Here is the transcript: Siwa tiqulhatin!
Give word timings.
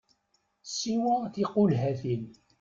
Siwa 0.75 1.15
tiqulhatin! 1.33 2.23